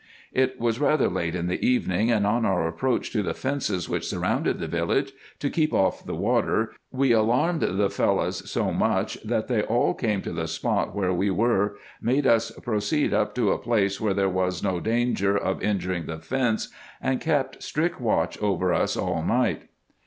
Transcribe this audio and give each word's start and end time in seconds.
It 0.33 0.59
was 0.59 0.79
rather 0.79 1.09
late 1.11 1.35
in 1.35 1.45
the 1.45 1.63
evening; 1.63 2.09
and 2.09 2.25
on 2.25 2.43
our 2.43 2.67
approach 2.67 3.11
to 3.11 3.21
the 3.21 3.35
fences 3.35 3.87
which 3.87 4.07
surrounded 4.07 4.57
the 4.57 4.65
village 4.65 5.11
to, 5.37 5.47
keep 5.51 5.75
off 5.75 6.03
the 6.03 6.15
water, 6.15 6.71
we 6.91 7.11
alarmed 7.11 7.61
the 7.61 7.87
Fellahs 7.87 8.49
so 8.49 8.71
much, 8.73 9.21
that 9.23 9.47
they 9.47 9.61
all 9.61 9.93
came 9.93 10.23
to 10.23 10.31
the 10.33 10.47
spot 10.47 10.95
where 10.95 11.13
we 11.13 11.29
were, 11.29 11.77
made 12.01 12.25
us 12.25 12.49
proceed 12.63 13.13
up 13.13 13.35
to 13.35 13.51
a 13.51 13.59
place 13.59 14.01
where 14.01 14.15
there 14.15 14.27
was 14.27 14.63
no 14.63 14.79
danger 14.79 15.37
IN 15.37 15.43
EGYPT, 15.43 15.45
NUBIA, 15.45 15.53
Stc 15.53 15.59
303 15.59 15.69
of 15.93 15.97
injuring 16.01 16.05
the 16.07 16.19
fence, 16.25 16.69
and 16.99 17.21
kept 17.21 17.61
strict 17.61 18.01
watch 18.01 18.41
over 18.41 18.73
us 18.73 18.97
all 18.97 19.21
night. 19.23 19.67